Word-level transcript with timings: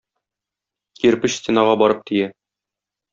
Кирпеч 1.01 1.33
стенага 1.41 1.75
барып 1.83 2.01
тия. 2.11 2.31